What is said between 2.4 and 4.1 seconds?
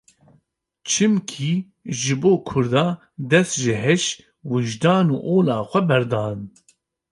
Kurda dest ji heş,